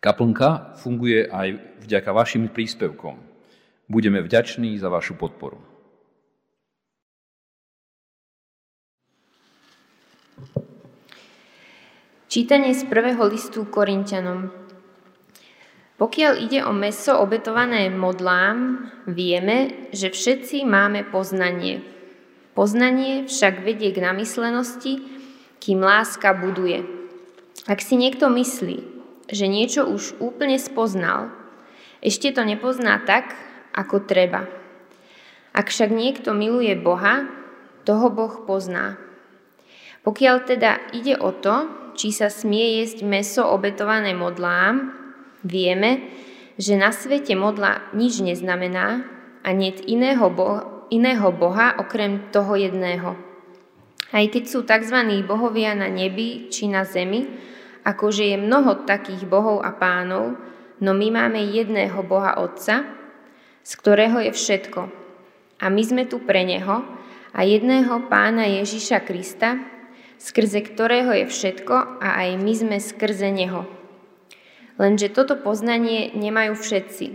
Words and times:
Kaplnka 0.00 0.80
funguje 0.80 1.28
aj 1.28 1.60
vďaka 1.84 2.10
vašim 2.16 2.48
príspevkom. 2.48 3.20
Budeme 3.84 4.24
vďační 4.24 4.80
za 4.80 4.88
vašu 4.88 5.12
podporu. 5.12 5.60
Čítanie 12.32 12.72
z 12.72 12.88
prvého 12.88 13.28
listu 13.28 13.68
Korintianom. 13.68 14.48
Pokiaľ 16.00 16.32
ide 16.48 16.64
o 16.64 16.72
meso 16.72 17.20
obetované 17.20 17.92
modlám, 17.92 18.88
vieme, 19.04 19.84
že 19.92 20.08
všetci 20.08 20.64
máme 20.64 21.04
poznanie. 21.12 21.84
Poznanie 22.56 23.28
však 23.28 23.60
vedie 23.60 23.92
k 23.92 24.00
namyslenosti, 24.00 24.96
kým 25.60 25.84
láska 25.84 26.32
buduje. 26.32 26.88
Ak 27.68 27.84
si 27.84 28.00
niekto 28.00 28.32
myslí, 28.32 28.99
že 29.30 29.46
niečo 29.46 29.86
už 29.86 30.18
úplne 30.18 30.58
spoznal, 30.58 31.30
ešte 32.02 32.34
to 32.34 32.42
nepozná 32.42 32.98
tak, 33.06 33.36
ako 33.70 34.02
treba. 34.02 34.50
Ak 35.54 35.70
však 35.70 35.90
niekto 35.94 36.34
miluje 36.34 36.74
Boha, 36.74 37.28
toho 37.84 38.12
Boh 38.12 38.44
pozná. 38.44 39.00
Pokiaľ 40.00 40.36
teda 40.46 40.80
ide 40.96 41.16
o 41.16 41.34
to, 41.34 41.68
či 41.98 42.14
sa 42.14 42.32
smie 42.32 42.80
jesť 42.80 43.04
meso 43.04 43.44
obetované 43.44 44.16
modlám, 44.16 44.94
vieme, 45.44 46.08
že 46.56 46.76
na 46.76 46.92
svete 46.92 47.36
modla 47.36 47.92
nič 47.96 48.24
neznamená 48.24 49.04
a 49.44 49.48
niet 49.52 49.84
iného, 49.88 50.28
bo- 50.32 50.88
iného 50.92 51.28
Boha 51.32 51.76
okrem 51.80 52.32
toho 52.32 52.56
jedného. 52.56 53.16
Aj 54.10 54.24
keď 54.26 54.44
sú 54.48 54.64
tzv. 54.66 54.96
bohovia 55.24 55.76
na 55.76 55.86
nebi 55.86 56.50
či 56.50 56.66
na 56.66 56.82
zemi, 56.84 57.28
akože 57.84 58.34
je 58.34 58.36
mnoho 58.36 58.84
takých 58.84 59.24
bohov 59.24 59.64
a 59.64 59.72
pánov, 59.72 60.36
no 60.80 60.90
my 60.92 61.08
máme 61.12 61.40
jedného 61.40 62.00
Boha 62.04 62.36
Otca, 62.40 62.84
z 63.60 63.72
ktorého 63.76 64.20
je 64.24 64.32
všetko. 64.32 64.80
A 65.60 65.66
my 65.68 65.82
sme 65.84 66.02
tu 66.08 66.24
pre 66.24 66.42
Neho 66.44 66.82
a 67.36 67.40
jedného 67.44 68.08
Pána 68.08 68.48
Ježiša 68.48 69.04
Krista, 69.04 69.60
skrze 70.16 70.64
ktorého 70.64 71.12
je 71.24 71.26
všetko 71.28 72.00
a 72.00 72.08
aj 72.24 72.28
my 72.40 72.52
sme 72.56 72.76
skrze 72.80 73.28
Neho. 73.28 73.68
Lenže 74.80 75.12
toto 75.12 75.36
poznanie 75.36 76.16
nemajú 76.16 76.56
všetci. 76.56 77.06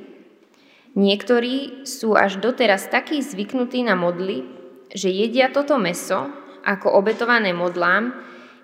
Niektorí 0.95 1.83
sú 1.83 2.13
až 2.13 2.37
doteraz 2.37 2.87
takí 2.87 3.19
zvyknutí 3.19 3.81
na 3.83 3.97
modly, 3.97 4.45
že 4.93 5.09
jedia 5.09 5.49
toto 5.49 5.75
meso 5.81 6.29
ako 6.63 6.93
obetované 6.93 7.51
modlám, 7.51 8.15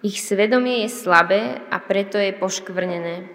ich 0.02 0.22
svedomie 0.22 0.86
je 0.86 0.90
slabé 0.90 1.62
a 1.70 1.78
preto 1.78 2.18
je 2.18 2.34
poškvrnené. 2.34 3.30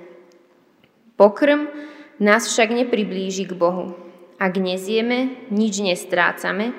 Pokrm 1.15 1.71
nás 2.19 2.51
však 2.51 2.75
nepriblíži 2.75 3.47
k 3.47 3.55
Bohu. 3.55 3.95
Ak 4.37 4.59
nezieme, 4.61 5.49
nič 5.49 5.81
nestrácame. 5.81 6.75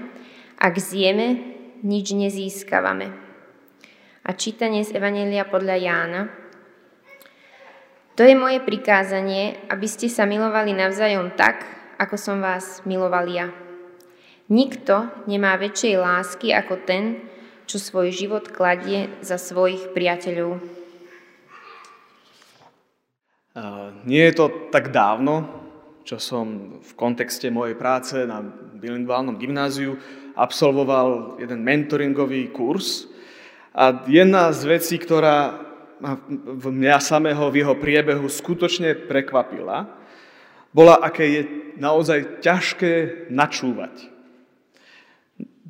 Ak 0.59 0.77
zjeme, 0.77 1.57
nič 1.81 2.13
nezískavame. 2.13 3.13
A 4.27 4.29
čítanie 4.35 4.83
z 4.83 4.93
Evanelia 4.93 5.47
podľa 5.47 5.75
Jána. 5.79 6.21
To 8.17 8.25
je 8.25 8.33
moje 8.33 8.59
prikázanie, 8.65 9.61
aby 9.69 9.87
ste 9.87 10.09
sa 10.09 10.25
milovali 10.25 10.73
navzájom 10.73 11.37
tak, 11.37 11.63
ako 12.01 12.17
som 12.17 12.41
vás 12.41 12.81
miloval 12.83 13.29
ja. 13.29 13.53
Nikto 14.49 15.25
nemá 15.29 15.53
väčšej 15.55 15.93
lásky 16.01 16.49
ako 16.49 16.81
ten, 16.83 17.21
čo 17.67 17.77
svoj 17.77 18.15
život 18.15 18.47
kladie 18.47 19.11
za 19.19 19.35
svojich 19.35 19.91
priateľov. 19.91 20.63
Nie 24.07 24.31
je 24.31 24.35
to 24.39 24.71
tak 24.71 24.95
dávno, 24.95 25.43
čo 26.07 26.15
som 26.15 26.79
v 26.79 26.91
kontexte 26.95 27.51
mojej 27.51 27.75
práce 27.75 28.15
na 28.23 28.39
bilingválnom 28.79 29.35
gymnáziu 29.35 29.99
absolvoval 30.39 31.35
jeden 31.43 31.59
mentoringový 31.67 32.47
kurz. 32.55 33.11
A 33.75 34.07
jedna 34.07 34.55
z 34.55 34.79
vecí, 34.79 34.95
ktorá 34.95 35.59
ma 35.99 36.15
mňa 36.71 36.97
samého 37.03 37.51
v 37.51 37.65
jeho 37.65 37.75
priebehu 37.75 38.29
skutočne 38.29 38.95
prekvapila, 39.09 39.89
bola, 40.71 41.01
aké 41.01 41.25
je 41.25 41.41
naozaj 41.81 42.39
ťažké 42.45 43.27
načúvať 43.33 44.16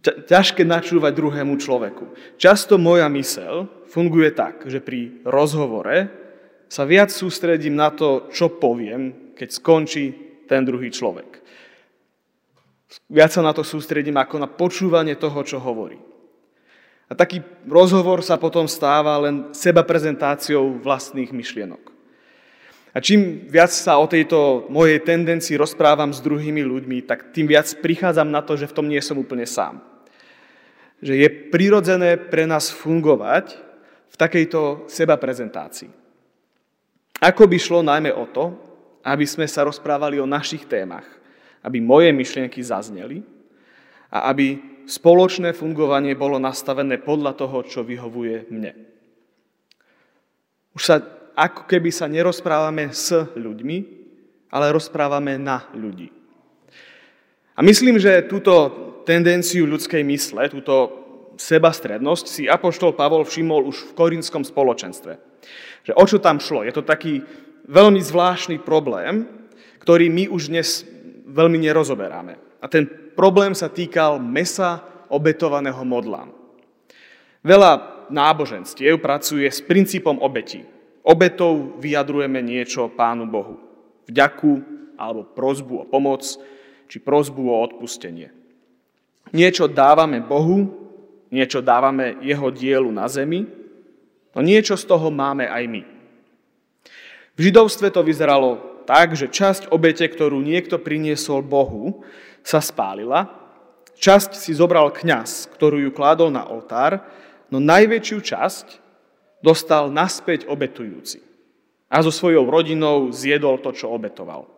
ťažké 0.03 0.63
načúvať 0.63 1.11
druhému 1.17 1.57
človeku. 1.59 2.37
Často 2.39 2.79
moja 2.79 3.09
mysel 3.11 3.67
funguje 3.89 4.31
tak, 4.31 4.67
že 4.69 4.79
pri 4.79 5.23
rozhovore 5.27 6.07
sa 6.67 6.83
viac 6.83 7.11
sústredím 7.11 7.75
na 7.75 7.91
to, 7.91 8.27
čo 8.31 8.51
poviem, 8.59 9.33
keď 9.35 9.49
skončí 9.51 10.05
ten 10.47 10.63
druhý 10.63 10.91
človek. 10.91 11.43
Viac 13.11 13.35
sa 13.35 13.43
na 13.43 13.51
to 13.51 13.67
sústredím 13.67 14.15
ako 14.15 14.39
na 14.39 14.47
počúvanie 14.47 15.19
toho, 15.19 15.43
čo 15.43 15.59
hovorí. 15.59 15.99
A 17.07 17.15
taký 17.15 17.39
rozhovor 17.63 18.19
sa 18.19 18.35
potom 18.35 18.67
stáva 18.67 19.15
len 19.23 19.55
seba 19.55 19.83
prezentáciou 19.83 20.75
vlastných 20.83 21.31
myšlienok. 21.31 21.96
A 22.91 23.03
čím 23.03 23.45
viac 23.51 23.69
sa 23.71 23.99
o 23.99 24.07
tejto 24.07 24.67
mojej 24.71 25.03
tendencii 25.03 25.59
rozprávam 25.59 26.15
s 26.15 26.23
druhými 26.23 26.63
ľuďmi, 26.63 27.03
tak 27.05 27.35
tým 27.35 27.47
viac 27.47 27.67
prichádzam 27.79 28.31
na 28.31 28.41
to, 28.41 28.55
že 28.55 28.69
v 28.69 28.75
tom 28.75 28.87
nie 28.87 29.01
som 29.03 29.19
úplne 29.19 29.45
sám 29.45 29.97
že 31.01 31.13
je 31.13 31.29
prirodzené 31.29 32.17
pre 32.17 32.49
nás 32.49 32.73
fungovať 32.73 33.53
v 34.09 34.15
takejto 34.17 34.89
seba 34.89 35.13
prezentácii. 35.17 35.89
Ako 37.21 37.49
by 37.49 37.57
šlo 37.57 37.81
najmä 37.85 38.13
o 38.13 38.25
to, 38.29 38.53
aby 39.05 39.25
sme 39.25 39.45
sa 39.45 39.65
rozprávali 39.65 40.21
o 40.21 40.29
našich 40.29 40.65
témach, 40.65 41.05
aby 41.61 41.81
moje 41.81 42.13
myšlienky 42.13 42.61
zazneli 42.61 43.21
a 44.09 44.29
aby 44.29 44.57
spoločné 44.85 45.53
fungovanie 45.53 46.13
bolo 46.17 46.37
nastavené 46.41 47.01
podľa 47.01 47.33
toho, 47.37 47.57
čo 47.65 47.81
vyhovuje 47.85 48.49
mne. 48.53 48.73
Už 50.77 50.81
sa 50.85 51.01
ako 51.37 51.69
keby 51.69 51.93
sa 51.93 52.09
nerozprávame 52.09 52.89
s 52.89 53.13
ľuďmi, 53.13 53.77
ale 54.49 54.73
rozprávame 54.73 55.37
na 55.37 55.69
ľudí. 55.77 56.09
A 57.53 57.61
myslím, 57.61 58.01
že 58.01 58.25
túto 58.25 58.53
tendenciu 59.05 59.69
ľudskej 59.69 60.01
mysle, 60.01 60.49
túto 60.49 61.05
sebastrednosť 61.37 62.25
si 62.25 62.43
Apoštol 62.49 62.97
Pavol 62.97 63.21
všimol 63.21 63.69
už 63.69 63.93
v 63.93 63.95
korinskom 63.95 64.41
spoločenstve. 64.41 65.13
Že 65.85 65.93
o 65.93 66.03
čo 66.09 66.17
tam 66.17 66.41
šlo? 66.41 66.65
Je 66.65 66.73
to 66.73 66.81
taký 66.81 67.21
veľmi 67.69 68.01
zvláštny 68.01 68.57
problém, 68.65 69.29
ktorý 69.81 70.09
my 70.09 70.33
už 70.33 70.49
dnes 70.49 70.83
veľmi 71.29 71.61
nerozoberáme. 71.61 72.33
A 72.57 72.65
ten 72.65 72.89
problém 73.13 73.53
sa 73.53 73.69
týkal 73.69 74.17
mesa 74.17 74.81
obetovaného 75.07 75.79
modlám. 75.85 76.33
Veľa 77.45 78.05
náboženstiev 78.09 78.99
pracuje 78.99 79.47
s 79.47 79.61
princípom 79.61 80.17
obeti. 80.19 80.76
Obetou 81.07 81.79
vyjadrujeme 81.79 82.43
niečo 82.43 82.91
Pánu 82.91 83.23
Bohu. 83.31 83.55
Vďaku 84.11 84.59
alebo 84.99 85.23
prozbu 85.23 85.73
o 85.81 85.85
pomoc, 85.87 86.27
či 86.91 86.99
prozbu 86.99 87.47
o 87.47 87.63
odpustenie. 87.63 88.35
Niečo 89.31 89.71
dávame 89.71 90.19
Bohu, 90.19 90.67
niečo 91.31 91.63
dávame 91.63 92.19
jeho 92.19 92.51
dielu 92.51 92.91
na 92.91 93.07
zemi, 93.07 93.47
no 94.35 94.39
niečo 94.43 94.75
z 94.75 94.83
toho 94.83 95.07
máme 95.07 95.47
aj 95.47 95.63
my. 95.67 95.81
V 97.35 97.39
židovstve 97.39 97.87
to 97.91 98.03
vyzeralo 98.03 98.83
tak, 98.83 99.15
že 99.15 99.31
časť 99.31 99.71
obete, 99.71 100.07
ktorú 100.07 100.39
niekto 100.43 100.79
priniesol 100.79 101.43
Bohu, 101.43 102.03
sa 102.43 102.63
spálila, 102.63 103.27
časť 103.99 104.39
si 104.39 104.55
zobral 104.55 104.91
kňaz, 104.95 105.51
ktorú 105.55 105.83
ju 105.83 105.91
kládol 105.91 106.31
na 106.31 106.47
oltár, 106.47 107.03
no 107.51 107.59
najväčšiu 107.59 108.17
časť 108.23 108.86
dostal 109.41 109.89
naspäť 109.93 110.49
obetujúci. 110.49 111.23
A 111.87 112.03
so 112.03 112.11
svojou 112.11 112.43
rodinou 112.47 113.09
zjedol 113.15 113.63
to, 113.63 113.71
čo 113.71 113.91
obetoval. 113.91 114.49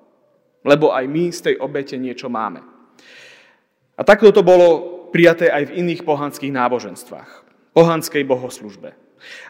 Lebo 0.65 0.91
aj 0.91 1.05
my 1.05 1.29
z 1.29 1.39
tej 1.51 1.55
obete 1.61 1.95
niečo 1.95 2.27
máme. 2.27 2.65
A 3.93 4.01
takto 4.01 4.33
to 4.33 4.41
bolo 4.41 4.99
prijaté 5.13 5.51
aj 5.51 5.69
v 5.69 5.75
iných 5.85 6.01
pohanských 6.07 6.53
náboženstvách, 6.55 7.29
pohanskej 7.75 8.23
bohoslužbe. 8.25 8.95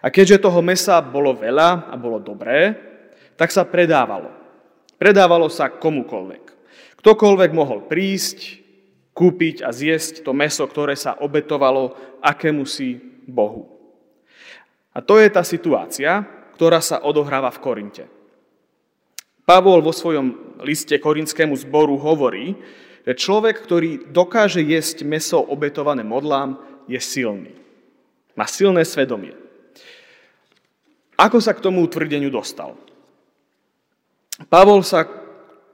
A 0.02 0.08
keďže 0.10 0.44
toho 0.44 0.60
mesa 0.66 1.00
bolo 1.00 1.38
veľa 1.38 1.88
a 1.88 1.96
bolo 1.96 2.18
dobré, 2.20 2.76
tak 3.40 3.54
sa 3.54 3.64
predávalo. 3.64 4.34
Predávalo 5.00 5.48
sa 5.48 5.72
komukolvek. 5.72 6.52
Ktokoľvek 7.00 7.52
mohol 7.56 7.88
prísť, 7.88 8.60
kúpiť 9.16 9.64
a 9.64 9.72
zjesť 9.72 10.28
to 10.28 10.36
meso, 10.36 10.68
ktoré 10.68 11.00
sa 11.00 11.16
obetovalo 11.16 11.96
akémusi 12.20 13.00
Bohu. 13.24 13.79
A 14.94 15.00
to 15.06 15.22
je 15.22 15.30
tá 15.30 15.46
situácia, 15.46 16.26
ktorá 16.58 16.82
sa 16.82 17.00
odohráva 17.06 17.54
v 17.54 17.62
Korinte. 17.62 18.06
Pavol 19.46 19.82
vo 19.82 19.90
svojom 19.90 20.60
liste 20.62 20.98
korinskému 21.02 21.58
zboru 21.58 21.98
hovorí, 21.98 22.54
že 23.08 23.18
človek, 23.18 23.66
ktorý 23.66 24.12
dokáže 24.14 24.62
jesť 24.62 25.02
meso 25.08 25.42
obetované 25.42 26.06
modlám, 26.06 26.62
je 26.86 27.02
silný. 27.02 27.54
Má 28.38 28.46
silné 28.46 28.86
svedomie. 28.86 29.34
Ako 31.18 31.42
sa 31.42 31.58
k 31.58 31.64
tomu 31.66 31.84
tvrdeniu 31.90 32.30
dostal? 32.30 32.78
Pavol 34.48 34.86
sa 34.86 35.04
k 35.04 35.12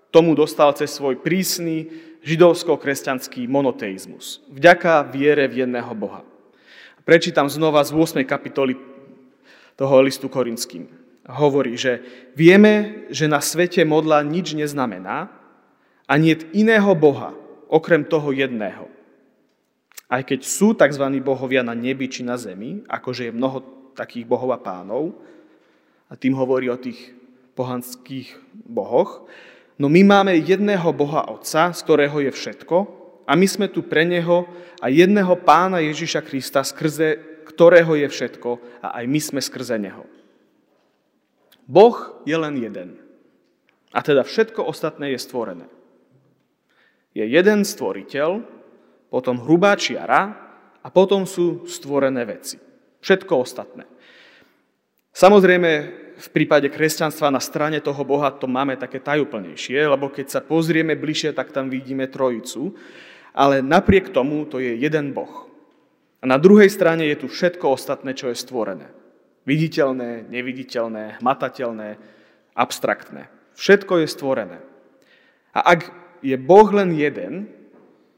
tomu 0.09 0.33
dostal 0.33 0.71
cez 0.73 0.95
svoj 0.95 1.19
prísny 1.19 1.91
židovsko-kresťanský 2.25 3.45
monoteizmus. 3.45 4.41
Vďaka 4.49 5.05
viere 5.11 5.45
v 5.45 5.67
jedného 5.67 5.91
Boha. 5.93 6.25
Prečítam 7.05 7.45
znova 7.45 7.85
z 7.85 7.93
8. 7.93 8.25
kapitoly 8.25 8.94
toho 9.75 10.01
listu 10.01 10.31
korinským. 10.31 10.87
Hovorí, 11.25 11.75
že 11.75 12.01
vieme, 12.37 13.05
že 13.09 13.27
na 13.27 13.41
svete 13.41 13.81
modla 13.83 14.21
nič 14.21 14.55
neznamená 14.55 15.29
a 16.05 16.13
nie 16.15 16.37
iného 16.53 16.93
Boha, 16.93 17.33
okrem 17.67 18.05
toho 18.05 18.29
jedného. 18.29 18.87
Aj 20.05 20.21
keď 20.21 20.45
sú 20.45 20.77
tzv. 20.77 21.01
bohovia 21.19 21.65
na 21.65 21.73
nebi 21.73 22.05
či 22.05 22.21
na 22.21 22.37
zemi, 22.37 22.85
akože 22.85 23.29
je 23.29 23.33
mnoho 23.33 23.57
takých 23.97 24.29
bohov 24.29 24.53
a 24.53 24.61
pánov, 24.61 25.17
a 26.05 26.13
tým 26.13 26.37
hovorí 26.37 26.69
o 26.69 26.77
tých 26.77 27.17
pohanských 27.57 28.37
bohoch, 28.69 29.25
No 29.75 29.91
my 29.91 30.07
máme 30.07 30.39
jedného 30.39 30.87
Boha 30.95 31.27
Otca, 31.27 31.75
z 31.75 31.79
ktorého 31.83 32.23
je 32.23 32.31
všetko 32.31 32.75
a 33.27 33.35
my 33.35 33.43
sme 33.43 33.67
tu 33.67 33.83
pre 33.83 34.07
Neho 34.07 34.47
a 34.79 34.87
jedného 34.87 35.35
Pána 35.43 35.83
Ježiša 35.83 36.23
Krista, 36.23 36.63
skrze 36.63 37.34
ktorého 37.55 37.95
je 37.95 38.11
všetko 38.11 38.83
a 38.83 38.99
aj 38.99 39.05
my 39.07 39.19
sme 39.23 39.39
skrze 39.39 39.79
Neho. 39.79 40.03
Boh 41.65 42.21
je 42.27 42.35
len 42.35 42.59
jeden. 42.59 42.99
A 43.95 44.03
teda 44.03 44.27
všetko 44.27 44.67
ostatné 44.67 45.15
je 45.15 45.19
stvorené. 45.23 45.71
Je 47.15 47.23
jeden 47.23 47.63
stvoriteľ, 47.63 48.43
potom 49.07 49.39
hrubá 49.39 49.79
čiara 49.79 50.35
a 50.83 50.87
potom 50.91 51.23
sú 51.23 51.63
stvorené 51.63 52.27
veci. 52.27 52.59
Všetko 52.99 53.33
ostatné. 53.39 53.87
Samozrejme, 55.15 55.71
v 56.15 56.27
prípade 56.31 56.67
kresťanstva 56.67 57.31
na 57.31 57.39
strane 57.39 57.79
toho 57.79 58.03
Boha 58.03 58.35
to 58.35 58.51
máme 58.51 58.75
také 58.75 58.99
tajúplnejšie, 58.99 59.87
lebo 59.87 60.11
keď 60.11 60.27
sa 60.27 60.41
pozrieme 60.43 60.99
bližšie, 60.99 61.31
tak 61.31 61.55
tam 61.55 61.71
vidíme 61.71 62.11
trojicu, 62.11 62.75
ale 63.31 63.63
napriek 63.63 64.11
tomu 64.11 64.43
to 64.43 64.59
je 64.59 64.75
jeden 64.75 65.15
Boh. 65.15 65.47
A 66.25 66.33
na 66.33 66.41
druhej 66.41 66.73
strane 66.73 67.05
je 67.05 67.21
tu 67.21 67.29
všetko 67.29 67.77
ostatné, 67.77 68.17
čo 68.17 68.33
je 68.33 68.41
stvorené. 68.41 68.89
Viditeľné, 69.45 70.25
neviditeľné, 70.25 71.21
hmatateľné, 71.21 72.01
abstraktné. 72.57 73.29
Všetko 73.53 74.01
je 74.01 74.07
stvorené. 74.09 74.57
A 75.53 75.77
ak 75.77 75.93
je 76.25 76.33
Boh 76.41 76.65
len 76.73 76.97
jeden, 76.97 77.45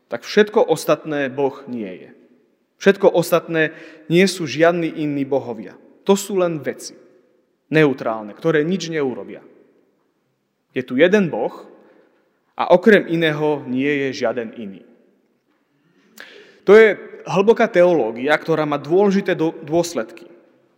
tak 0.07 0.23
všetko 0.23 0.71
ostatné 0.71 1.27
Boh 1.27 1.67
nie 1.67 2.07
je. 2.07 2.09
Všetko 2.79 3.11
ostatné 3.11 3.75
nie 4.07 4.23
sú 4.23 4.47
žiadni 4.47 4.87
iní 4.87 5.27
bohovia. 5.27 5.75
To 6.07 6.15
sú 6.15 6.39
len 6.39 6.63
veci 6.63 6.95
neutrálne, 7.67 8.31
ktoré 8.31 8.63
nič 8.63 8.87
neurobia. 8.87 9.43
Je 10.71 10.79
tu 10.79 10.95
jeden 10.95 11.27
Boh 11.27 11.67
a 12.55 12.71
okrem 12.71 13.03
iného 13.11 13.67
nie 13.67 14.07
je 14.07 14.23
žiaden 14.23 14.55
iný. 14.55 14.87
To 16.63 16.71
je 16.71 16.99
hlboká 17.27 17.67
teológia, 17.67 18.33
ktorá 18.39 18.63
má 18.63 18.79
dôležité 18.79 19.35
dôsledky. 19.67 20.31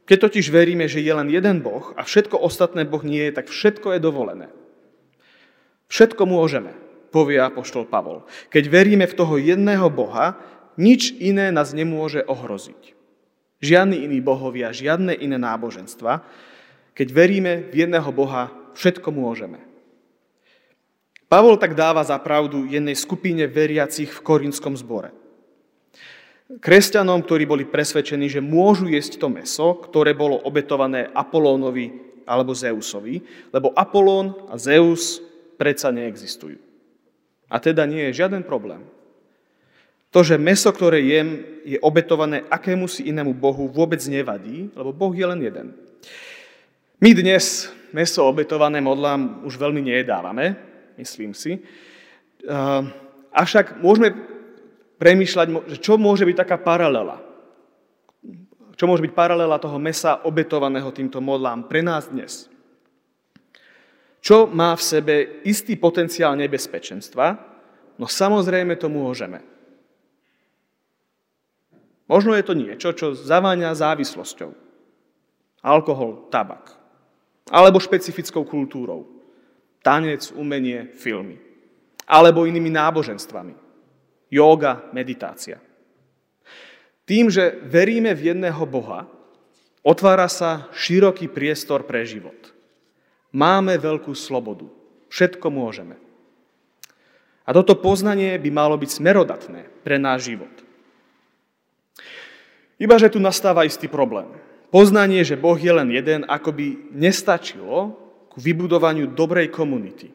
Keď 0.09 0.17
totiž 0.17 0.49
veríme, 0.49 0.89
že 0.89 1.05
je 1.05 1.13
len 1.13 1.29
jeden 1.29 1.61
Boh 1.61 1.93
a 1.93 2.01
všetko 2.01 2.41
ostatné 2.41 2.81
Boh 2.89 3.05
nie 3.05 3.29
je, 3.29 3.37
tak 3.37 3.53
všetko 3.53 3.93
je 3.93 3.99
dovolené. 4.01 4.47
Všetko 5.89 6.25
môžeme, 6.25 6.73
povie 7.13 7.37
apoštol 7.37 7.85
Pavol. 7.85 8.25
Keď 8.49 8.63
veríme 8.73 9.05
v 9.05 9.17
toho 9.17 9.37
jedného 9.37 9.85
Boha, 9.93 10.37
nič 10.81 11.13
iné 11.21 11.53
nás 11.53 11.77
nemôže 11.77 12.25
ohroziť. 12.25 12.97
Žiadny 13.59 14.07
iný 14.07 14.23
bohovia, 14.23 14.71
žiadne 14.71 15.11
iné 15.13 15.35
náboženstva, 15.35 16.23
keď 16.95 17.07
veríme 17.11 17.53
v 17.69 17.85
jedného 17.85 18.09
Boha, 18.15 18.49
všetko 18.73 19.11
môžeme. 19.11 19.59
Pavol 21.29 21.61
tak 21.61 21.77
dáva 21.77 22.01
za 22.01 22.17
pravdu 22.17 22.65
jednej 22.65 22.97
skupine 22.97 23.45
veriacich 23.45 24.09
v 24.09 24.23
korinskom 24.25 24.73
zbore. 24.73 25.13
Kresťanom, 26.49 27.21
ktorí 27.21 27.45
boli 27.45 27.61
presvedčení, 27.69 28.25
že 28.25 28.41
môžu 28.41 28.89
jesť 28.89 29.21
to 29.21 29.29
meso, 29.29 29.77
ktoré 29.85 30.17
bolo 30.17 30.41
obetované 30.41 31.05
Apolónovi 31.13 31.93
alebo 32.25 32.57
Zeusovi, 32.57 33.21
lebo 33.53 33.69
Apolón 33.77 34.49
a 34.49 34.57
Zeus 34.57 35.21
predsa 35.61 35.93
neexistujú. 35.93 36.57
A 37.53 37.61
teda 37.61 37.85
nie 37.85 38.09
je 38.09 38.25
žiaden 38.25 38.41
problém. 38.41 38.81
To, 40.09 40.25
že 40.25 40.41
meso, 40.41 40.73
ktoré 40.73 41.05
jem, 41.05 41.45
je 41.61 41.77
obetované 41.85 42.41
akému 42.49 42.89
si 42.89 43.05
inému 43.05 43.37
Bohu, 43.37 43.69
vôbec 43.69 44.01
nevadí, 44.09 44.73
lebo 44.73 44.89
Boh 44.89 45.13
je 45.13 45.25
len 45.29 45.37
jeden. 45.45 45.77
My 46.97 47.13
dnes 47.13 47.69
meso 47.93 48.25
obetované 48.25 48.81
modlám 48.81 49.45
už 49.45 49.53
veľmi 49.53 49.85
nejedávame, 49.85 50.57
myslím 50.97 51.37
si. 51.37 51.61
Avšak 53.29 53.85
môžeme 53.85 54.17
premýšľať, 54.99 55.79
čo 55.79 55.95
môže 55.95 56.27
byť 56.27 56.35
taká 56.35 56.59
paralela. 56.59 57.23
Čo 58.75 58.87
môže 58.87 59.03
byť 59.03 59.13
paralela 59.15 59.59
toho 59.59 59.79
mesa 59.79 60.21
obetovaného 60.23 60.91
týmto 60.91 61.19
modlám 61.19 61.67
pre 61.67 61.83
nás 61.83 62.07
dnes. 62.07 62.47
Čo 64.19 64.51
má 64.51 64.75
v 64.75 64.83
sebe 64.83 65.15
istý 65.47 65.79
potenciál 65.79 66.35
nebezpečenstva, 66.35 67.39
no 67.95 68.05
samozrejme 68.07 68.75
to 68.75 68.91
môžeme. 68.91 69.39
Možno 72.11 72.35
je 72.35 72.43
to 72.43 72.53
niečo, 72.57 72.89
čo 72.91 73.15
zaváňa 73.15 73.75
závislosťou. 73.75 74.51
Alkohol, 75.63 76.31
tabak 76.31 76.79
alebo 77.49 77.81
špecifickou 77.81 78.45
kultúrou. 78.45 79.09
Tanec, 79.81 80.29
umenie, 80.37 80.93
filmy. 80.93 81.41
Alebo 82.05 82.45
inými 82.45 82.69
náboženstvami. 82.69 83.68
Yoga, 84.29 84.85
meditácia. 84.93 85.57
Tým, 87.09 87.33
že 87.33 87.57
veríme 87.65 88.13
v 88.13 88.33
jedného 88.33 88.63
Boha, 88.69 89.09
otvára 89.81 90.29
sa 90.29 90.69
široký 90.77 91.25
priestor 91.25 91.89
pre 91.89 92.05
život. 92.05 92.37
Máme 93.33 93.77
veľkú 93.81 94.13
slobodu. 94.13 94.69
Všetko 95.09 95.49
môžeme. 95.49 95.97
A 97.45 97.53
toto 97.53 97.73
poznanie 97.73 98.37
by 98.37 98.49
malo 98.53 98.77
byť 98.77 98.89
smerodatné 99.01 99.81
pre 99.81 99.97
náš 99.97 100.29
život. 100.29 100.53
Iba, 102.77 103.01
že 103.01 103.09
tu 103.09 103.17
nastáva 103.17 103.65
istý 103.65 103.89
problém. 103.89 104.29
Poznanie, 104.69 105.25
že 105.25 105.33
Boh 105.33 105.57
je 105.57 105.73
len 105.73 105.89
jeden, 105.89 106.29
akoby 106.29 106.93
nestačilo 106.93 107.97
k 108.29 108.33
vybudovaniu 108.37 109.09
dobrej 109.09 109.49
komunity. 109.49 110.13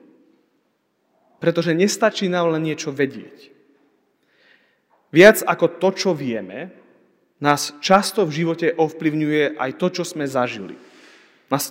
Pretože 1.42 1.74
nestačí 1.74 2.30
nám 2.30 2.54
len 2.54 2.70
niečo 2.70 2.94
vedieť. 2.94 3.53
Viac 5.14 5.46
ako 5.46 5.78
to, 5.78 5.88
čo 5.94 6.10
vieme, 6.10 6.74
nás 7.38 7.70
často 7.78 8.26
v 8.26 8.42
živote 8.42 8.74
ovplyvňuje 8.74 9.54
aj 9.54 9.70
to, 9.78 9.86
čo 9.94 10.02
sme 10.02 10.26
zažili. 10.26 10.74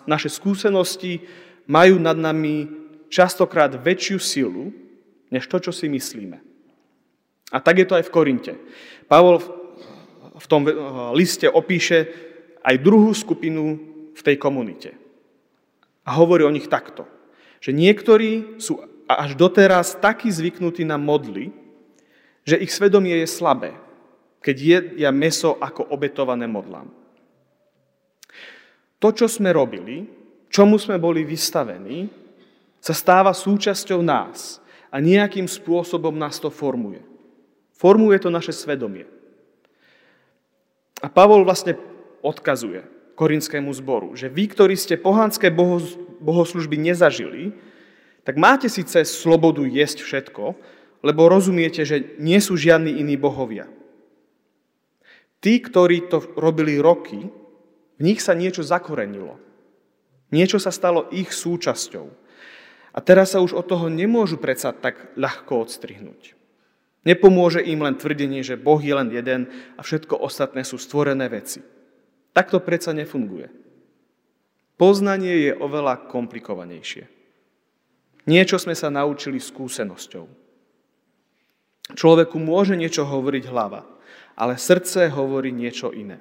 Naše 0.08 0.32
skúsenosti 0.32 1.28
majú 1.68 2.00
nad 2.00 2.16
nami 2.16 2.72
častokrát 3.12 3.76
väčšiu 3.76 4.18
silu, 4.24 4.72
než 5.28 5.44
to, 5.52 5.60
čo 5.60 5.76
si 5.76 5.92
myslíme. 5.92 6.40
A 7.52 7.60
tak 7.60 7.84
je 7.84 7.88
to 7.90 8.00
aj 8.00 8.08
v 8.08 8.14
Korinte. 8.16 8.54
Pavol 9.12 9.44
v 10.40 10.46
tom 10.48 10.64
liste 11.12 11.52
opíše 11.52 12.10
aj 12.64 12.80
druhú 12.80 13.12
skupinu 13.12 13.76
v 14.16 14.22
tej 14.24 14.40
komunite. 14.40 14.96
A 16.08 16.16
hovorí 16.16 16.48
o 16.48 16.54
nich 16.54 16.72
takto, 16.72 17.04
že 17.60 17.76
niektorí 17.76 18.56
sú 18.60 18.80
až 19.04 19.36
doteraz 19.36 20.00
takí 20.00 20.32
zvyknutí 20.32 20.88
na 20.88 20.96
modly, 20.96 21.52
že 22.44 22.60
ich 22.60 22.72
svedomie 22.72 23.24
je 23.24 23.28
slabé, 23.28 23.72
keď 24.44 24.56
jedia 24.60 25.12
meso 25.16 25.56
ako 25.60 25.88
obetované 25.92 26.48
modlám. 26.48 26.92
To, 29.00 29.12
čo 29.12 29.28
sme 29.28 29.52
robili, 29.52 30.08
čomu 30.48 30.80
sme 30.80 30.96
boli 31.00 31.28
vystavení, 31.28 32.08
sa 32.84 32.92
stáva 32.92 33.32
súčasťou 33.32 34.04
nás 34.04 34.60
a 34.92 35.00
nejakým 35.00 35.48
spôsobom 35.48 36.12
nás 36.12 36.40
to 36.40 36.52
formuje. 36.52 37.00
Formuje 37.76 38.20
to 38.20 38.28
naše 38.32 38.52
svedomie. 38.52 39.08
A 41.04 41.12
Pavol 41.12 41.44
vlastne 41.44 41.76
odkazuje 42.24 42.88
korinskému 43.20 43.72
zboru, 43.76 44.16
že 44.16 44.32
vy, 44.32 44.48
ktorí 44.52 44.76
ste 44.80 44.96
pohanské 44.96 45.52
bohoslužby 46.24 46.80
nezažili, 46.80 47.52
tak 48.24 48.40
máte 48.40 48.72
síce 48.72 49.04
slobodu 49.04 49.68
jesť 49.68 50.00
všetko, 50.04 50.56
lebo 51.04 51.28
rozumiete, 51.28 51.84
že 51.84 52.16
nie 52.18 52.40
sú 52.40 52.56
žiadni 52.56 52.96
iní 53.04 53.20
bohovia. 53.20 53.68
Tí, 55.44 55.60
ktorí 55.60 56.08
to 56.08 56.24
robili 56.40 56.80
roky, 56.80 57.28
v 58.00 58.02
nich 58.02 58.24
sa 58.24 58.32
niečo 58.32 58.64
zakorenilo. 58.64 59.36
Niečo 60.32 60.58
sa 60.58 60.72
stalo 60.72 61.12
ich 61.12 61.36
súčasťou. 61.36 62.08
A 62.96 63.00
teraz 63.04 63.36
sa 63.36 63.44
už 63.44 63.52
od 63.52 63.68
toho 63.68 63.92
nemôžu 63.92 64.40
predsa 64.40 64.72
tak 64.72 65.14
ľahko 65.20 65.68
odstrihnúť. 65.68 66.40
Nepomôže 67.04 67.60
im 67.60 67.84
len 67.84 68.00
tvrdenie, 68.00 68.40
že 68.40 68.56
Boh 68.56 68.80
je 68.80 68.96
len 68.96 69.12
jeden 69.12 69.52
a 69.76 69.84
všetko 69.84 70.16
ostatné 70.24 70.64
sú 70.64 70.80
stvorené 70.80 71.28
veci. 71.28 71.60
Tak 72.32 72.48
to 72.50 72.64
predsa 72.64 72.96
nefunguje. 72.96 73.52
Poznanie 74.80 75.52
je 75.52 75.54
oveľa 75.54 76.08
komplikovanejšie. 76.08 77.06
Niečo 78.24 78.56
sme 78.56 78.74
sa 78.74 78.88
naučili 78.88 79.38
skúsenosťou. 79.38 80.43
Človeku 81.94 82.42
môže 82.42 82.74
niečo 82.74 83.06
hovoriť 83.06 83.44
hlava, 83.50 83.86
ale 84.34 84.58
srdce 84.58 85.10
hovorí 85.14 85.54
niečo 85.54 85.94
iné. 85.94 86.18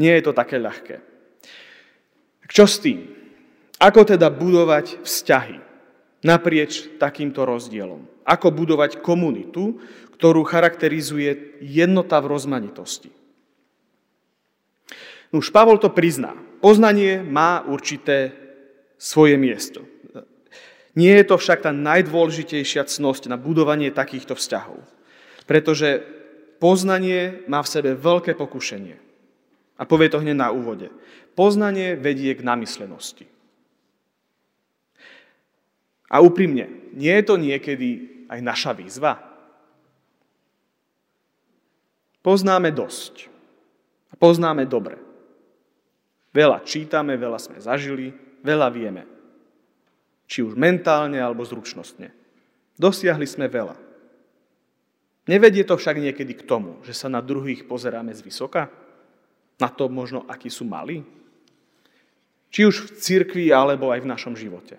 Nie 0.00 0.18
je 0.18 0.24
to 0.26 0.32
také 0.34 0.58
ľahké. 0.58 0.96
Čo 2.48 2.64
s 2.66 2.82
tým? 2.82 3.06
Ako 3.78 4.06
teda 4.06 4.30
budovať 4.30 5.02
vzťahy 5.02 5.58
naprieč 6.26 6.86
takýmto 6.98 7.46
rozdielom? 7.46 8.06
Ako 8.22 8.54
budovať 8.54 9.02
komunitu, 9.02 9.82
ktorú 10.14 10.46
charakterizuje 10.46 11.58
jednota 11.58 12.22
v 12.22 12.30
rozmanitosti? 12.30 13.10
Už 15.32 15.48
Pavol 15.48 15.80
to 15.80 15.88
prizná. 15.88 16.36
Poznanie 16.60 17.24
má 17.24 17.64
určité 17.64 18.36
svoje 19.00 19.34
miesto. 19.40 19.91
Nie 20.92 21.24
je 21.24 21.24
to 21.24 21.40
však 21.40 21.64
tá 21.64 21.72
najdôležitejšia 21.72 22.84
cnosť 22.84 23.32
na 23.32 23.40
budovanie 23.40 23.88
takýchto 23.88 24.36
vzťahov. 24.36 24.84
Pretože 25.48 26.04
poznanie 26.60 27.44
má 27.48 27.64
v 27.64 27.72
sebe 27.72 27.90
veľké 27.96 28.36
pokušenie. 28.36 28.96
A 29.80 29.82
povie 29.88 30.12
to 30.12 30.20
hneď 30.20 30.36
na 30.36 30.48
úvode. 30.52 30.92
Poznanie 31.32 31.96
vedie 31.96 32.36
k 32.36 32.44
namyslenosti. 32.44 33.24
A 36.12 36.20
úprimne, 36.20 36.68
nie 36.92 37.08
je 37.08 37.24
to 37.24 37.40
niekedy 37.40 37.88
aj 38.28 38.40
naša 38.44 38.76
výzva? 38.76 39.16
Poznáme 42.20 42.68
dosť. 42.68 43.32
A 44.12 44.14
poznáme 44.20 44.68
dobre. 44.68 45.00
Veľa 46.36 46.60
čítame, 46.68 47.16
veľa 47.16 47.40
sme 47.40 47.56
zažili, 47.64 48.12
veľa 48.44 48.68
vieme 48.68 49.21
či 50.26 50.44
už 50.44 50.58
mentálne 50.58 51.18
alebo 51.18 51.44
zručnostne. 51.44 52.10
Dosiahli 52.76 53.28
sme 53.28 53.46
veľa. 53.46 53.76
Nevedie 55.30 55.62
to 55.62 55.78
však 55.78 56.02
niekedy 56.02 56.34
k 56.34 56.46
tomu, 56.46 56.82
že 56.82 56.96
sa 56.96 57.06
na 57.06 57.22
druhých 57.22 57.68
pozeráme 57.70 58.10
z? 58.10 58.26
Na 59.60 59.68
to 59.70 59.86
možno, 59.86 60.26
akí 60.26 60.50
sú 60.50 60.66
malí? 60.66 61.06
Či 62.50 62.66
už 62.66 62.76
v 62.82 62.88
cirkvi, 62.98 63.46
alebo 63.54 63.94
aj 63.94 64.02
v 64.02 64.10
našom 64.10 64.34
živote. 64.34 64.76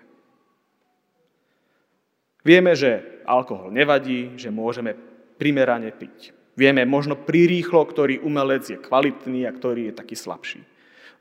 Vieme, 2.44 2.76
že 2.76 3.24
alkohol 3.24 3.72
nevadí, 3.72 4.36
že 4.36 4.52
môžeme 4.52 4.92
primerane 5.40 5.88
piť. 5.88 6.36
Vieme 6.54 6.84
možno 6.84 7.18
prirýchlo, 7.18 7.82
ktorý 7.82 8.20
umelec 8.20 8.68
je 8.68 8.78
kvalitný 8.78 9.48
a 9.48 9.56
ktorý 9.56 9.90
je 9.90 9.94
taký 9.96 10.14
slabší. 10.14 10.60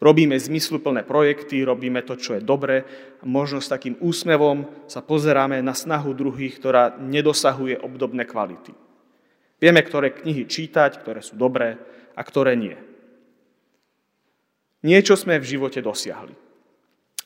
Robíme 0.02 0.36
zmysluplné 0.36 1.06
projekty, 1.06 1.64
robíme 1.64 2.02
to, 2.02 2.18
čo 2.18 2.36
je 2.38 2.44
dobré 2.44 2.84
a 3.22 3.26
možno 3.26 3.62
s 3.64 3.72
takým 3.72 3.96
úsmevom 4.02 4.90
sa 4.90 5.00
pozeráme 5.06 5.62
na 5.62 5.78
snahu 5.78 6.12
druhých, 6.12 6.60
ktorá 6.60 6.98
nedosahuje 7.00 7.80
obdobné 7.80 8.28
kvality. 8.28 8.74
Vieme, 9.64 9.80
ktoré 9.80 10.12
knihy 10.12 10.44
čítať, 10.44 11.00
ktoré 11.00 11.24
sú 11.24 11.40
dobré 11.40 11.80
a 12.18 12.22
ktoré 12.22 12.60
nie. 12.60 12.76
Niečo 14.84 15.16
sme 15.16 15.40
v 15.40 15.48
živote 15.48 15.80
dosiahli. 15.80 16.36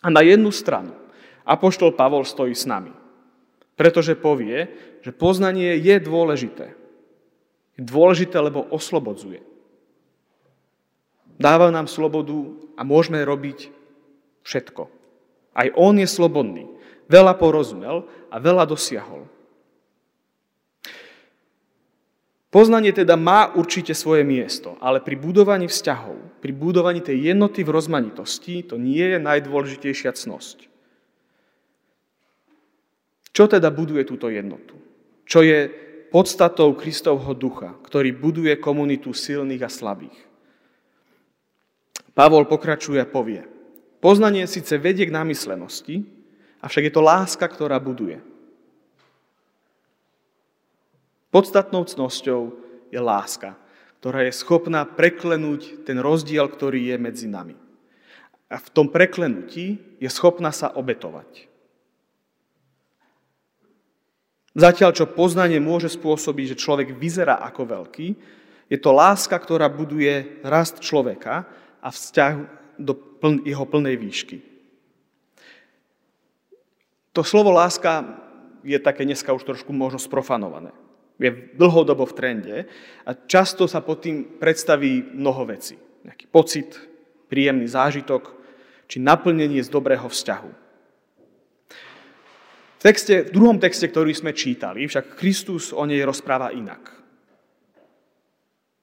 A 0.06 0.14
na 0.14 0.22
jednu 0.22 0.54
stranu 0.54 0.94
Apoštol 1.42 1.98
Pavol 1.98 2.22
stojí 2.22 2.54
s 2.54 2.70
nami, 2.70 2.94
pretože 3.74 4.14
povie, 4.14 4.70
že 5.02 5.10
poznanie 5.10 5.82
je 5.82 5.98
dôležité. 5.98 6.78
Dôležité, 7.82 8.38
lebo 8.38 8.70
oslobodzuje. 8.70 9.42
Dáva 11.38 11.70
nám 11.70 11.86
slobodu 11.86 12.58
a 12.74 12.82
môžeme 12.82 13.22
robiť 13.22 13.70
všetko. 14.42 14.90
Aj 15.54 15.68
on 15.78 15.98
je 16.02 16.10
slobodný. 16.10 16.66
Veľa 17.08 17.38
porozumel 17.38 18.10
a 18.34 18.36
veľa 18.42 18.66
dosiahol. 18.68 19.30
Poznanie 22.48 22.90
teda 22.96 23.20
má 23.20 23.54
určite 23.54 23.94
svoje 23.94 24.26
miesto, 24.26 24.80
ale 24.82 25.04
pri 25.04 25.20
budovaní 25.20 25.70
vzťahov, 25.70 26.42
pri 26.42 26.52
budovaní 26.56 27.04
tej 27.04 27.36
jednoty 27.36 27.62
v 27.62 27.74
rozmanitosti, 27.76 28.66
to 28.66 28.80
nie 28.80 29.04
je 29.04 29.20
najdôležitejšia 29.20 30.16
cnosť. 30.16 30.66
Čo 33.36 33.46
teda 33.46 33.70
buduje 33.70 34.02
túto 34.08 34.32
jednotu? 34.34 34.74
Čo 35.28 35.46
je 35.46 35.70
podstatou 36.10 36.74
Kristovho 36.74 37.36
ducha, 37.38 37.76
ktorý 37.86 38.16
buduje 38.16 38.58
komunitu 38.58 39.14
silných 39.14 39.68
a 39.68 39.70
slabých? 39.70 40.27
Pavol 42.18 42.50
pokračuje 42.50 42.98
a 42.98 43.06
povie, 43.06 43.46
poznanie 44.02 44.50
síce 44.50 44.74
vedie 44.82 45.06
k 45.06 45.14
namyslenosti, 45.14 46.02
avšak 46.66 46.90
je 46.90 46.94
to 46.98 47.06
láska, 47.06 47.46
ktorá 47.46 47.78
buduje. 47.78 48.18
Podstatnou 51.30 51.86
cnosťou 51.86 52.58
je 52.90 52.98
láska, 52.98 53.54
ktorá 54.02 54.26
je 54.26 54.34
schopná 54.34 54.82
preklenúť 54.90 55.86
ten 55.86 56.02
rozdiel, 56.02 56.50
ktorý 56.50 56.90
je 56.90 56.98
medzi 56.98 57.30
nami. 57.30 57.54
A 58.50 58.58
v 58.58 58.72
tom 58.74 58.90
preklenutí 58.90 59.78
je 60.02 60.10
schopná 60.10 60.50
sa 60.50 60.74
obetovať. 60.74 61.46
Zatiaľ, 64.58 64.90
čo 64.98 65.06
poznanie 65.06 65.62
môže 65.62 65.94
spôsobiť, 65.94 66.58
že 66.58 66.62
človek 66.66 66.98
vyzerá 66.98 67.46
ako 67.46 67.62
veľký, 67.78 68.08
je 68.74 68.78
to 68.82 68.90
láska, 68.90 69.38
ktorá 69.38 69.70
buduje 69.70 70.42
rast 70.42 70.82
človeka 70.82 71.46
a 71.82 71.90
vzťah 71.92 72.34
do 72.78 72.94
pln, 72.94 73.46
jeho 73.46 73.66
plnej 73.66 73.96
výšky. 73.98 74.38
To 77.18 77.26
slovo 77.26 77.50
láska 77.50 78.06
je 78.62 78.78
také 78.78 79.02
dneska 79.02 79.34
už 79.34 79.42
trošku 79.42 79.74
možno 79.74 79.98
sprofanované. 79.98 80.70
Je 81.18 81.34
dlhodobo 81.58 82.06
v 82.06 82.14
trende 82.14 82.58
a 83.02 83.12
často 83.26 83.66
sa 83.66 83.82
pod 83.82 84.06
tým 84.06 84.38
predstaví 84.38 85.02
mnoho 85.18 85.50
vecí. 85.50 85.74
Nejaký 86.06 86.30
pocit, 86.30 86.78
príjemný 87.26 87.66
zážitok, 87.66 88.38
či 88.86 89.02
naplnenie 89.02 89.60
z 89.66 89.74
dobrého 89.74 90.06
vzťahu. 90.06 90.52
V, 92.78 92.82
texte, 92.86 93.26
v 93.26 93.34
druhom 93.34 93.58
texte, 93.58 93.90
ktorý 93.90 94.14
sme 94.14 94.38
čítali, 94.38 94.86
však 94.86 95.18
Kristus 95.18 95.74
o 95.74 95.82
nej 95.90 96.06
rozpráva 96.06 96.54
inak. 96.54 96.94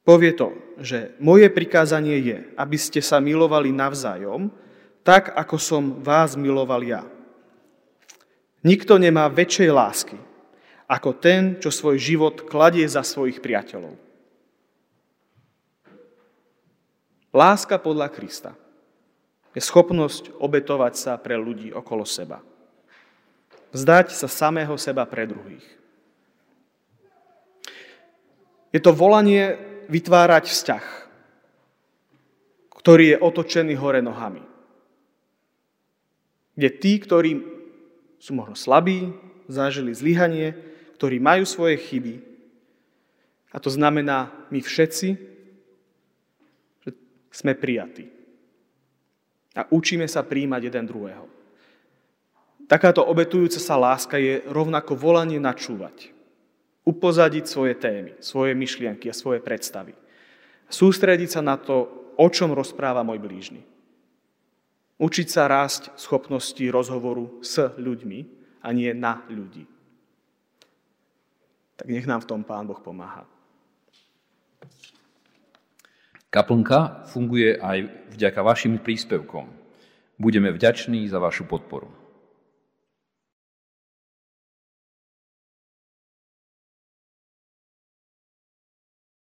Povie 0.05 0.37
to, 0.37 0.53
že 0.77 1.17
moje 1.17 1.49
prikázanie 1.49 2.21
je, 2.21 2.39
aby 2.61 2.77
ste 2.77 3.01
sa 3.01 3.25
milovali 3.25 3.73
navzájom, 3.73 4.53
tak 5.01 5.33
ako 5.33 5.57
som 5.57 5.83
vás 6.05 6.37
miloval 6.37 6.85
ja. 6.85 7.09
Nikto 8.61 9.01
nemá 9.01 9.29
väčšej 9.33 9.71
lásky, 9.73 10.17
ako 10.85 11.17
ten, 11.17 11.57
čo 11.57 11.73
svoj 11.73 11.97
život 11.97 12.45
kladie 12.45 12.85
za 12.85 13.01
svojich 13.01 13.41
priateľov. 13.41 13.97
Láska 17.33 17.81
podľa 17.81 18.09
Krista 18.13 18.53
je 19.57 19.61
schopnosť 19.65 20.37
obetovať 20.37 20.95
sa 21.01 21.13
pre 21.17 21.35
ľudí 21.41 21.73
okolo 21.73 22.05
seba. 22.05 22.45
Vzdať 23.73 24.13
sa 24.15 24.29
samého 24.31 24.77
seba 24.77 25.03
pre 25.09 25.27
druhých. 25.27 25.67
Je 28.71 28.79
to 28.79 28.95
volanie 28.95 29.74
vytvárať 29.89 30.45
vzťah, 30.51 30.85
ktorý 32.71 33.17
je 33.17 33.23
otočený 33.23 33.75
hore 33.81 34.05
nohami. 34.05 34.45
Kde 36.55 36.71
tí, 36.79 37.01
ktorí 37.03 37.43
sú 38.21 38.33
možno 38.37 38.55
slabí, 38.55 39.11
zažili 39.51 39.91
zlyhanie, 39.91 40.55
ktorí 40.97 41.19
majú 41.19 41.45
svoje 41.45 41.77
chyby, 41.77 42.35
a 43.55 43.63
to 43.63 43.71
znamená 43.71 44.35
my 44.51 44.59
všetci, 44.59 45.09
že 46.83 46.91
sme 47.31 47.55
prijatí. 47.55 48.11
A 49.55 49.71
učíme 49.71 50.11
sa 50.11 50.27
príjmať 50.27 50.67
jeden 50.67 50.91
druhého. 50.91 51.31
Takáto 52.67 53.07
obetujúca 53.07 53.63
sa 53.63 53.79
láska 53.79 54.19
je 54.19 54.43
rovnako 54.51 54.99
volanie 54.99 55.39
načúvať 55.39 56.14
upozadiť 56.85 57.45
svoje 57.49 57.75
témy, 57.75 58.21
svoje 58.21 58.53
myšlienky 58.53 59.09
a 59.09 59.17
svoje 59.17 59.41
predstavy. 59.41 59.97
Sústrediť 60.69 61.41
sa 61.41 61.43
na 61.45 61.57
to, 61.57 61.89
o 62.15 62.27
čom 62.29 62.53
rozpráva 62.53 63.01
môj 63.01 63.21
blížny. 63.21 63.65
Učiť 65.01 65.27
sa 65.27 65.51
rásť 65.51 65.91
schopnosti 65.99 66.63
rozhovoru 66.71 67.43
s 67.43 67.59
ľuďmi 67.75 68.19
a 68.63 68.69
nie 68.71 68.95
na 68.95 69.27
ľudí. 69.27 69.67
Tak 71.75 71.91
nech 71.91 72.07
nám 72.07 72.23
v 72.23 72.31
tom 72.31 72.41
Pán 72.47 72.71
Boh 72.71 72.79
pomáha. 72.79 73.27
Kaplnka 76.31 77.07
funguje 77.11 77.59
aj 77.59 78.11
vďaka 78.15 78.41
vašim 78.43 78.79
príspevkom. 78.79 79.51
Budeme 80.19 80.55
vďační 80.55 81.07
za 81.11 81.19
vašu 81.19 81.47
podporu. 81.47 81.91